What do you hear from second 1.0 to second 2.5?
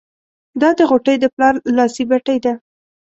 د پلار لاسي بتۍ